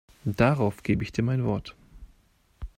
Darauf 0.25 0.81
gebe 0.81 1.03
ich 1.03 1.11
dir 1.11 1.21
mein 1.21 1.43
Wort. 1.45 1.75